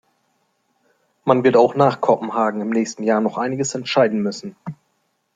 [1.25, 4.55] Man wird auch nach Kopenhagen im nächsten Jahr noch einiges entscheiden müssen.